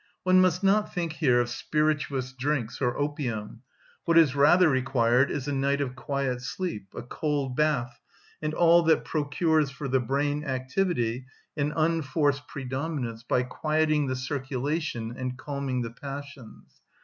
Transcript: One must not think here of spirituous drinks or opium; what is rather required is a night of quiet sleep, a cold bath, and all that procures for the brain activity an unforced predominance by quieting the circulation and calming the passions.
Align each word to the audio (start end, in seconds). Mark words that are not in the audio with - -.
One 0.23 0.41
must 0.41 0.63
not 0.63 0.91
think 0.91 1.13
here 1.13 1.39
of 1.39 1.47
spirituous 1.47 2.33
drinks 2.33 2.81
or 2.81 2.97
opium; 2.97 3.61
what 4.05 4.17
is 4.17 4.35
rather 4.35 4.67
required 4.67 5.29
is 5.29 5.47
a 5.47 5.51
night 5.53 5.79
of 5.79 5.95
quiet 5.95 6.41
sleep, 6.41 6.87
a 6.95 7.03
cold 7.03 7.55
bath, 7.55 7.99
and 8.41 8.55
all 8.55 8.81
that 8.85 9.05
procures 9.05 9.69
for 9.69 9.87
the 9.87 9.99
brain 9.99 10.43
activity 10.43 11.27
an 11.55 11.71
unforced 11.75 12.47
predominance 12.47 13.21
by 13.21 13.43
quieting 13.43 14.07
the 14.07 14.15
circulation 14.15 15.13
and 15.15 15.37
calming 15.37 15.83
the 15.83 15.91
passions. 15.91 16.81